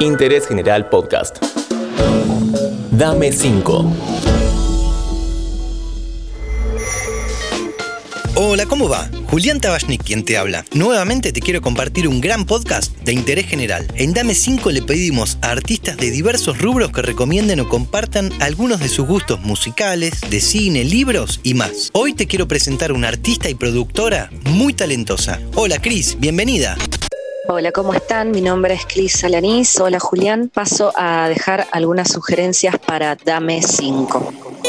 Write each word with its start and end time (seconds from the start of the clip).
Interés 0.00 0.46
General 0.46 0.88
Podcast. 0.88 1.38
Dame 2.90 3.32
5. 3.32 3.92
Hola, 8.34 8.66
¿cómo 8.66 8.88
va? 8.90 9.10
Julián 9.30 9.60
Tabachnik 9.60 10.04
quien 10.04 10.22
te 10.22 10.36
habla. 10.36 10.66
Nuevamente 10.74 11.32
te 11.32 11.40
quiero 11.40 11.62
compartir 11.62 12.06
un 12.06 12.20
gran 12.20 12.44
podcast 12.44 12.94
de 12.98 13.14
interés 13.14 13.46
general. 13.46 13.86
En 13.94 14.12
Dame 14.12 14.34
5 14.34 14.70
le 14.70 14.82
pedimos 14.82 15.38
a 15.40 15.52
artistas 15.52 15.96
de 15.96 16.10
diversos 16.10 16.58
rubros 16.58 16.92
que 16.92 17.00
recomienden 17.00 17.60
o 17.60 17.68
compartan 17.68 18.30
algunos 18.40 18.80
de 18.80 18.90
sus 18.90 19.06
gustos 19.06 19.40
musicales, 19.40 20.20
de 20.28 20.40
cine, 20.40 20.84
libros 20.84 21.40
y 21.42 21.54
más. 21.54 21.90
Hoy 21.94 22.12
te 22.12 22.26
quiero 22.26 22.46
presentar 22.46 22.92
una 22.92 23.08
artista 23.08 23.48
y 23.48 23.54
productora 23.54 24.30
muy 24.44 24.74
talentosa. 24.74 25.40
Hola 25.54 25.80
Cris, 25.80 26.18
bienvenida. 26.20 26.76
Hola, 27.48 27.70
¿cómo 27.70 27.94
están? 27.94 28.32
Mi 28.32 28.40
nombre 28.40 28.74
es 28.74 28.86
Cris 28.86 29.22
Alanís. 29.22 29.78
Hola, 29.78 30.00
Julián. 30.00 30.50
Paso 30.52 30.92
a 30.96 31.28
dejar 31.28 31.66
algunas 31.70 32.08
sugerencias 32.08 32.76
para 32.78 33.14
Dame 33.14 33.62
5 33.62 34.65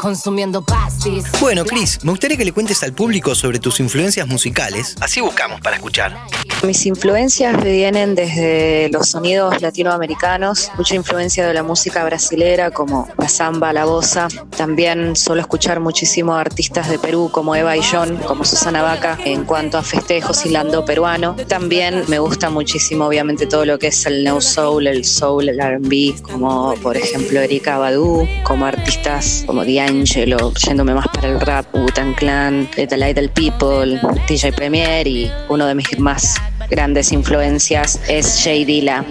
consumiendo 0.00 0.62
pastis. 0.62 1.26
Bueno, 1.40 1.62
Chris, 1.66 2.02
me 2.02 2.10
gustaría 2.12 2.38
que 2.38 2.44
le 2.46 2.52
cuentes 2.52 2.82
al 2.82 2.94
público 2.94 3.34
sobre 3.34 3.58
tus 3.58 3.80
influencias 3.80 4.26
musicales. 4.26 4.96
Así 4.98 5.20
buscamos 5.20 5.60
para 5.60 5.76
escuchar. 5.76 6.16
Mis 6.62 6.86
influencias 6.86 7.62
vienen 7.62 8.14
desde 8.14 8.88
los 8.90 9.10
sonidos 9.10 9.60
latinoamericanos, 9.60 10.70
mucha 10.78 10.94
influencia 10.94 11.46
de 11.46 11.52
la 11.52 11.62
música 11.62 12.02
brasilera 12.02 12.70
como 12.70 13.08
la 13.18 13.28
samba, 13.28 13.74
la 13.74 13.84
bossa. 13.84 14.28
También 14.56 15.16
suelo 15.16 15.42
escuchar 15.42 15.80
muchísimo 15.80 16.34
artistas 16.34 16.88
de 16.88 16.98
Perú 16.98 17.28
como 17.30 17.54
Eva 17.54 17.76
y 17.76 17.82
John, 17.82 18.16
como 18.26 18.46
Susana 18.46 18.80
Vaca, 18.80 19.18
en 19.26 19.44
cuanto 19.44 19.76
a 19.76 19.82
festejos 19.82 20.46
y 20.46 20.48
lando 20.48 20.82
peruano. 20.86 21.36
También 21.46 22.04
me 22.08 22.18
gusta 22.18 22.48
muchísimo, 22.48 23.04
obviamente, 23.04 23.46
todo 23.46 23.66
lo 23.66 23.78
que 23.78 23.88
es 23.88 24.06
el 24.06 24.24
neo 24.24 24.40
soul, 24.40 24.86
el 24.86 25.04
soul, 25.04 25.50
el 25.50 25.60
R&B, 25.60 26.14
como 26.22 26.74
por 26.76 26.96
ejemplo 26.96 27.40
Erika 27.40 27.76
Badu, 27.76 28.26
como 28.44 28.64
artistas 28.64 29.44
como 29.46 29.64
Diane 29.64 29.89
Angelo, 29.90 30.52
yéndome 30.54 30.94
más 30.94 31.08
para 31.08 31.28
el 31.28 31.40
rap, 31.40 31.66
Wu-Tang 31.74 32.14
Clan, 32.14 32.68
Little 32.76 32.96
Little 32.96 33.28
People, 33.30 34.00
DJ 34.28 34.52
Premier 34.52 35.04
y 35.06 35.28
uno 35.48 35.66
de 35.66 35.74
mis 35.74 35.98
más 35.98 36.36
grandes 36.70 37.10
influencias 37.10 38.00
es 38.08 38.40
Jay 38.44 38.64
Dilla. 38.64 39.04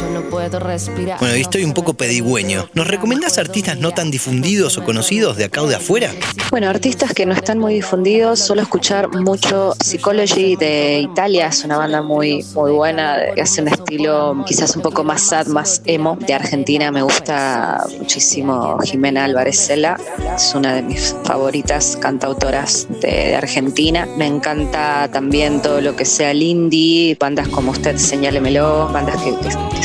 Yo 0.00 0.08
no 0.10 0.22
puedo 0.30 0.58
respirar. 0.58 1.18
Bueno, 1.18 1.36
y 1.36 1.42
estoy 1.42 1.64
un 1.64 1.74
poco 1.74 1.94
pedigüeño. 1.94 2.70
¿Nos 2.72 2.86
recomendás 2.86 3.36
artistas 3.36 3.78
no 3.78 3.92
tan 3.92 4.10
difundidos 4.10 4.78
o 4.78 4.84
conocidos 4.84 5.36
de 5.36 5.44
acá 5.44 5.62
o 5.62 5.66
de 5.66 5.74
afuera? 5.74 6.10
Bueno, 6.50 6.68
artistas 6.68 7.12
que 7.12 7.26
no 7.26 7.34
están 7.34 7.58
muy 7.58 7.74
difundidos, 7.74 8.40
suelo 8.40 8.62
escuchar 8.62 9.08
mucho 9.14 9.74
Psychology 9.80 10.56
de 10.56 11.00
Italia, 11.00 11.48
es 11.48 11.64
una 11.64 11.76
banda 11.76 12.02
muy, 12.02 12.44
muy 12.54 12.72
buena, 12.72 13.18
que 13.34 13.42
hace 13.42 13.60
un 13.60 13.68
estilo 13.68 14.44
quizás 14.46 14.74
un 14.74 14.82
poco 14.82 15.04
más 15.04 15.22
sad, 15.22 15.46
más 15.48 15.82
emo. 15.84 16.16
De 16.26 16.32
Argentina 16.32 16.90
me 16.90 17.02
gusta 17.02 17.84
muchísimo 17.98 18.78
Jimena 18.80 19.24
Álvarez 19.24 19.66
Cela, 19.66 20.00
es 20.34 20.54
una 20.54 20.74
de 20.74 20.82
mis 20.82 21.14
favoritas 21.24 21.96
cantautoras 22.00 22.86
de, 23.00 23.36
Argentina. 23.36 24.08
Me 24.16 24.26
encanta 24.26 25.08
también 25.12 25.62
todo 25.62 25.80
lo 25.80 25.94
que 25.94 26.04
sea 26.04 26.30
el 26.30 26.42
indie, 26.42 27.16
bandas 27.18 27.48
como 27.48 27.72
usted, 27.72 27.96
señálemelo, 27.96 28.88
bandas 28.92 29.20
que 29.22 29.30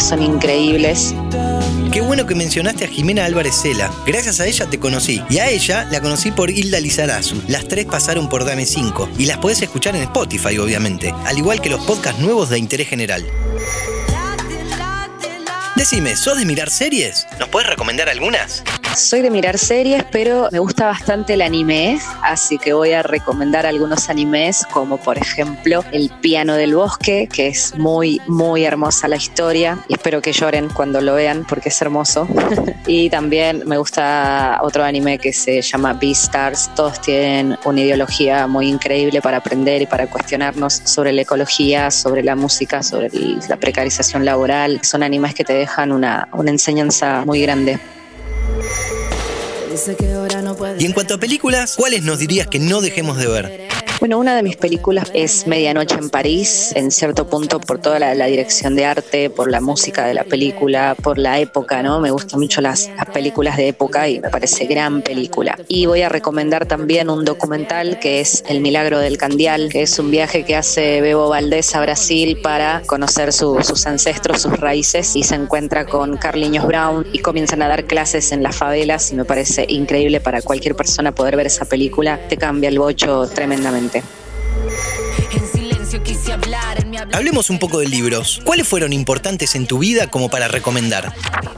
son 0.06 0.22
increíbles. 0.22 1.16
Qué 1.92 2.02
bueno 2.02 2.28
que 2.28 2.36
mencionaste 2.36 2.86
a 2.86 2.88
Jimena 2.88 3.26
Álvarez 3.26 3.56
Cela. 3.56 3.92
Gracias 4.06 4.40
a 4.40 4.46
ella 4.46 4.70
te 4.70 4.80
conocí. 4.80 5.24
Y 5.30 5.40
a 5.40 5.50
ella 5.50 5.88
la 5.92 6.00
conocí 6.00 6.32
por 6.32 6.52
Hilda 6.52 6.80
Lizarazu. 6.80 7.42
Las 7.48 7.68
tres 7.68 7.86
pasaron 7.86 8.30
por 8.30 8.46
Dame 8.46 8.66
5. 8.66 9.10
Y 9.18 9.26
las 9.26 9.40
podés 9.40 9.62
escuchar 9.64 9.96
en 9.96 10.04
Spotify, 10.04 10.60
obviamente. 10.60 11.12
Al 11.26 11.38
igual 11.38 11.60
que 11.60 11.70
los 11.70 11.84
podcasts 11.86 12.22
nuevos 12.22 12.50
de 12.50 12.60
interés 12.60 12.88
general. 12.88 13.26
Decime, 15.76 16.16
¿sos 16.16 16.38
de 16.38 16.46
mirar 16.46 16.70
series? 16.70 17.26
¿Nos 17.40 17.50
puedes 17.50 17.68
recomendar 17.68 18.08
algunas? 18.08 18.64
Soy 18.96 19.22
de 19.22 19.30
mirar 19.30 19.58
series, 19.58 20.06
pero 20.10 20.48
me 20.54 20.60
gusta 20.60 20.86
bastante 20.86 21.34
el 21.34 21.42
anime, 21.42 22.00
así 22.22 22.58
que 22.58 22.72
voy 22.72 22.94
a 22.94 23.04
recomendar 23.04 23.66
algunos 23.66 24.10
animes, 24.10 24.66
como 24.72 24.96
por 24.98 25.18
ejemplo 25.18 25.84
El 25.92 26.10
piano 26.22 26.56
del 26.56 26.76
bosque, 26.76 27.28
que 27.32 27.48
es 27.48 27.78
muy, 27.78 28.22
muy 28.28 28.64
hermosa 28.64 29.10
la 29.10 29.18
historia, 29.18 29.80
y 29.90 29.96
espero 29.96 30.22
que 30.22 30.32
lloren 30.32 30.70
cuando 30.70 31.02
lo 31.02 31.16
vean 31.16 31.46
porque 31.48 31.70
es 31.70 31.82
hermoso. 31.82 32.26
y 32.88 33.10
también 33.10 33.64
me 33.66 33.78
gusta 33.78 34.60
otro 34.64 34.86
anime 34.86 35.20
que 35.20 35.34
se 35.34 35.62
llama 35.62 35.92
Beastars, 35.94 36.74
todos 36.74 37.02
tienen 37.02 37.58
una 37.66 37.82
ideología 37.82 38.48
muy 38.48 38.70
increíble 38.70 39.22
para 39.22 39.38
aprender 39.38 39.82
y 39.82 39.88
para 39.88 40.08
cuestionarnos 40.08 40.74
sobre 40.86 41.12
la 41.12 41.24
ecología, 41.24 41.92
sobre 41.92 42.24
la 42.24 42.38
música, 42.38 42.82
sobre 42.82 43.10
la 43.50 43.58
precarización 43.58 44.24
laboral. 44.24 44.80
Son 44.84 45.04
animes 45.04 45.36
que 45.36 45.44
te 45.44 45.54
dejan 45.54 45.92
una, 45.92 46.30
una 46.32 46.52
enseñanza 46.52 47.24
muy 47.26 47.42
grande. 47.42 47.78
Y 50.80 50.86
en 50.86 50.94
cuanto 50.94 51.16
a 51.16 51.18
películas, 51.18 51.76
¿cuáles 51.76 52.04
nos 52.04 52.20
dirías 52.20 52.48
que 52.48 52.60
no 52.60 52.82
dejemos 52.82 53.18
de 53.18 53.28
ver? 53.28 53.65
Bueno, 54.06 54.20
una 54.20 54.36
de 54.36 54.44
mis 54.44 54.56
películas 54.56 55.10
es 55.16 55.48
Medianoche 55.48 55.96
en 55.96 56.12
París, 56.12 56.72
en 56.76 56.92
cierto 56.92 57.28
punto 57.28 57.60
por 57.60 57.80
toda 57.82 57.98
la, 57.98 58.26
dirección 58.28 58.76
de 58.76 58.86
arte, 58.86 59.32
por 59.32 59.50
la 59.50 59.62
música 59.62 60.06
de 60.06 60.14
la 60.14 60.24
película, 60.24 60.96
por 61.02 61.18
la 61.18 61.40
época, 61.40 61.82
¿no? 61.82 62.00
Me 62.00 62.12
gustan 62.12 62.40
mucho 62.40 62.62
las, 62.62 62.88
películas 63.12 63.58
de 63.58 63.70
época 63.70 64.08
y 64.08 64.20
me 64.20 64.30
parece 64.30 64.68
gran 64.68 65.02
película. 65.02 65.58
Y 65.68 65.88
voy 65.88 66.04
a 66.04 66.10
recomendar 66.10 66.68
también 66.68 67.10
un 67.10 67.26
documental 67.26 67.98
que 67.98 68.20
es 68.20 68.44
El 68.48 68.60
Milagro 68.60 69.00
del 69.00 69.18
Candial, 69.18 69.70
que 69.72 69.82
es 69.82 69.98
un 69.98 70.12
viaje 70.12 70.44
que 70.44 70.56
hace 70.56 71.02
Bebo 71.02 71.30
Valdés 71.30 71.74
a 71.74 71.82
Brasil 71.82 72.38
para 72.44 72.84
conocer 72.86 73.34
sus 73.34 73.88
ancestros, 73.88 74.40
sus 74.40 74.60
raíces 74.60 75.16
y 75.16 75.24
se 75.24 75.34
encuentra 75.34 75.88
con 75.88 76.18
Carliños 76.18 76.68
Brown 76.68 77.08
y 77.12 77.20
comienzan 77.20 77.64
a 77.64 77.68
dar 77.68 77.86
clases 77.86 78.32
en 78.32 78.44
las 78.44 78.56
favelas 78.56 79.12
y 79.12 79.16
me 79.16 79.26
parece 79.26 79.66
increíble 79.68 80.20
para 80.20 80.44
cualquier 80.44 80.76
persona 80.76 81.16
poder 81.16 81.38
ver 81.38 81.48
esa 81.48 81.66
película. 81.66 82.20
Te 82.30 82.38
cambia 82.38 82.70
el 82.70 82.78
bocho 82.78 83.28
tremendamente. 83.34 83.95
En 83.96 85.48
silencio 85.48 86.02
quise 86.04 86.34
hablar. 86.34 86.85
Hablemos 87.14 87.50
un 87.50 87.60
poco 87.60 87.80
de 87.80 87.88
libros. 87.88 88.42
¿Cuáles 88.46 88.68
fueron 88.68 88.94
importantes 88.94 89.56
en 89.56 89.68
tu 89.68 89.80
vida 89.80 90.08
como 90.08 90.30
para 90.30 90.48
recomendar? 90.48 91.14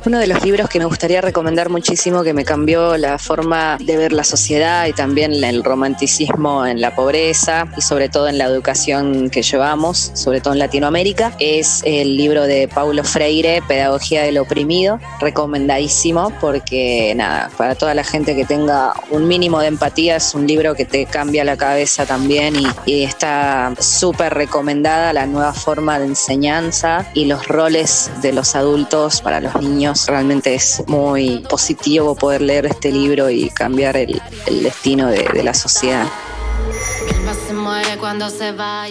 Uno 0.06 0.20
de 0.20 0.28
los 0.28 0.44
libros 0.44 0.70
que 0.70 0.80
me 0.80 0.86
gustaría 0.86 1.22
recomendar 1.22 1.70
muchísimo, 1.70 2.24
que 2.24 2.34
me 2.34 2.46
cambió 2.46 2.98
la 2.98 3.18
forma 3.18 3.78
de 3.80 3.98
ver 3.98 4.14
la 4.14 4.24
sociedad 4.24 4.88
y 4.88 4.94
también 4.94 5.44
el 5.44 5.64
romanticismo 5.64 6.66
en 6.66 6.82
la 6.82 6.96
pobreza 6.96 7.68
y 7.76 7.82
sobre 7.82 8.10
todo 8.10 8.28
en 8.28 8.38
la 8.38 8.46
educación 8.46 9.30
que 9.30 9.42
llevamos, 9.42 10.12
sobre 10.14 10.42
todo 10.42 10.54
en 10.54 10.60
Latinoamérica, 10.60 11.34
es 11.40 11.82
el 11.86 12.16
libro 12.16 12.44
de 12.44 12.68
Paulo 12.68 13.04
Freire, 13.04 13.62
Pedagogía 13.68 14.24
del 14.24 14.38
Oprimido. 14.38 15.00
Recomendadísimo 15.20 16.32
porque, 16.40 17.14
nada, 17.16 17.52
para 17.58 17.76
toda 17.76 17.94
la 17.94 18.04
gente 18.04 18.36
que 18.36 18.46
tenga 18.46 18.94
un 19.12 19.28
mínimo 19.28 19.60
de 19.60 19.68
empatía, 19.68 20.16
es 20.16 20.34
un 20.34 20.48
libro 20.48 20.74
que 20.74 20.86
te 20.86 21.06
cambia 21.06 21.44
la 21.44 21.58
cabeza 21.58 22.06
también 22.06 22.56
y, 22.56 22.68
y 22.86 23.04
está 23.04 23.74
súper 23.80 24.34
recomendada 24.34 25.12
la 25.14 25.27
nueva 25.28 25.54
forma 25.54 26.00
de 26.00 26.06
enseñanza 26.06 27.10
y 27.14 27.26
los 27.26 27.48
roles 27.48 28.10
de 28.22 28.34
los 28.34 28.56
adultos 28.56 29.22
para 29.22 29.40
los 29.40 29.56
niños. 29.62 30.08
Realmente 30.08 30.56
es 30.56 30.84
muy 30.88 31.40
positivo 31.50 32.16
poder 32.16 32.42
leer 32.42 32.66
este 32.66 32.92
libro 32.92 33.30
y 33.30 33.50
cambiar 33.50 33.98
el, 33.98 34.22
destino 34.46 35.08
de, 35.08 35.44
la 35.44 35.54
sociedad. 35.54 36.08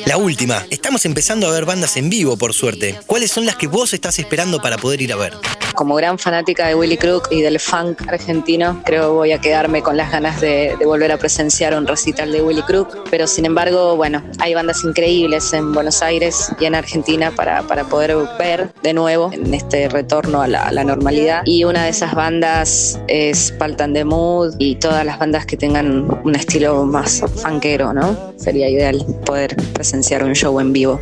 La 0.07 0.17
última. 0.17 0.67
Estamos 0.71 1.05
empezando 1.05 1.47
a 1.47 1.51
ver 1.51 1.65
bandas 1.65 1.97
en 1.97 2.11
vivo, 2.11 2.37
por 2.37 2.53
suerte. 2.53 2.99
¿Cuáles 3.07 3.31
son 3.31 3.47
las 3.47 3.57
que 3.57 3.67
vos 3.67 3.93
estás 3.93 4.19
esperando 4.19 4.61
para 4.61 4.77
poder 4.77 5.03
ir 5.03 5.13
a 5.13 5.17
ver? 5.17 5.35
Como 5.77 5.95
gran 5.95 6.19
fanática 6.19 6.67
de 6.67 6.75
Willy 6.75 6.97
Crook 6.97 7.29
y 7.31 7.43
del 7.43 7.61
funk 7.61 8.03
argentino, 8.09 8.83
creo 8.85 9.15
voy 9.15 9.31
a 9.33 9.39
quedarme 9.41 9.83
con 9.83 9.97
las 9.97 10.11
ganas 10.11 10.41
de, 10.41 10.75
volver 10.85 11.13
a 11.13 11.19
presenciar 11.19 11.77
un 11.77 11.87
recital 11.87 12.33
de 12.33 12.43
Willy 12.43 12.63
Crook. 12.63 13.09
Pero 13.11 13.27
sin 13.29 13.45
embargo, 13.45 13.95
bueno, 13.95 14.23
hay 14.41 14.55
bandas 14.55 14.83
increíbles 14.83 15.53
en 15.53 15.73
Buenos 15.73 16.03
Aires 16.03 16.51
y 16.59 16.65
en 16.65 16.75
Argentina 16.75 17.31
para, 17.31 17.63
para 17.63 17.85
poder 17.85 18.17
ver 18.39 18.73
de 18.83 18.93
nuevo 18.93 19.31
en 19.33 19.53
este 19.55 19.89
retorno 19.89 20.43
a 20.43 20.49
la, 20.49 20.85
normalidad. 20.85 21.43
Y 21.45 21.65
una 21.65 21.85
de 21.85 21.91
esas 21.91 22.15
bandas 22.15 22.99
es 23.09 23.53
Paltan 23.53 23.93
de 23.93 24.05
Mood 24.05 24.55
y 24.59 24.77
todas 24.77 25.05
las 25.05 25.19
bandas 25.19 25.45
que 25.45 25.57
tengan 25.57 26.21
un 26.25 26.35
estilo 26.35 26.85
más 26.85 27.23
funkero, 27.43 27.93
¿no? 27.93 28.33
Sería 28.37 28.69
ideal 28.69 29.05
poder 29.25 29.57
presenciar 29.75 30.25
un 30.25 30.35
show 30.35 30.59
en 30.61 30.73
vivo. 30.73 31.01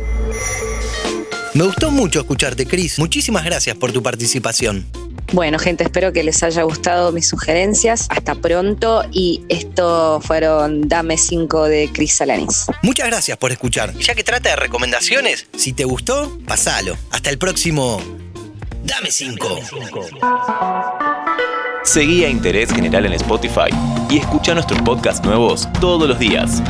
Me 1.55 1.63
gustó 1.63 1.89
mucho 1.89 2.19
escucharte, 2.19 2.65
Cris. 2.65 2.99
Muchísimas 2.99 3.45
gracias 3.45 3.77
por 3.77 3.93
tu 3.93 4.03
participación. 4.03 4.85
Bueno, 5.31 5.57
gente, 5.57 5.85
espero 5.85 6.11
que 6.11 6.21
les 6.21 6.43
haya 6.43 6.63
gustado 6.63 7.13
mis 7.13 7.29
sugerencias. 7.29 8.07
Hasta 8.09 8.35
pronto. 8.35 9.03
Y 9.13 9.41
esto 9.47 10.19
fueron 10.19 10.89
Dame 10.89 11.17
5 11.17 11.63
de 11.63 11.89
Cris 11.93 12.19
Alanis. 12.19 12.65
Muchas 12.83 13.07
gracias 13.07 13.37
por 13.37 13.53
escuchar. 13.53 13.93
Ya 13.97 14.13
que 14.15 14.25
trata 14.25 14.49
de 14.49 14.57
recomendaciones, 14.57 15.47
si 15.55 15.71
te 15.71 15.85
gustó, 15.85 16.37
pasalo. 16.45 16.97
Hasta 17.11 17.29
el 17.29 17.37
próximo 17.37 18.01
Dame 18.83 19.09
5. 19.09 19.59
Seguí 21.85 22.25
a 22.25 22.29
Interés 22.29 22.69
General 22.73 23.05
en 23.05 23.13
Spotify 23.13 23.69
y 24.09 24.17
escucha 24.17 24.53
nuestros 24.53 24.81
podcasts 24.81 25.23
nuevos 25.23 25.69
todos 25.79 26.09
los 26.09 26.19
días. 26.19 26.61